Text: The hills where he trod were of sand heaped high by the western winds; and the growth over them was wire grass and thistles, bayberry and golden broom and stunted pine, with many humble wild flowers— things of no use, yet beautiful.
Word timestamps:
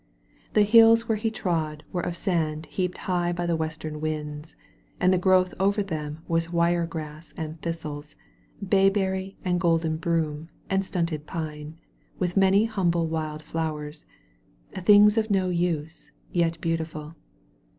The 0.53 0.63
hills 0.63 1.07
where 1.07 1.15
he 1.19 1.29
trod 1.29 1.83
were 1.91 2.01
of 2.01 2.17
sand 2.17 2.65
heaped 2.65 2.97
high 3.05 3.31
by 3.31 3.45
the 3.45 3.55
western 3.55 4.01
winds; 4.01 4.55
and 4.99 5.13
the 5.13 5.17
growth 5.19 5.53
over 5.59 5.83
them 5.83 6.23
was 6.27 6.51
wire 6.51 6.87
grass 6.87 7.35
and 7.37 7.61
thistles, 7.61 8.15
bayberry 8.67 9.37
and 9.45 9.59
golden 9.59 9.97
broom 9.97 10.49
and 10.71 10.83
stunted 10.83 11.27
pine, 11.27 11.77
with 12.17 12.35
many 12.35 12.65
humble 12.65 13.05
wild 13.05 13.43
flowers— 13.43 14.07
things 14.75 15.19
of 15.19 15.29
no 15.29 15.49
use, 15.49 16.09
yet 16.31 16.59
beautiful. 16.61 17.13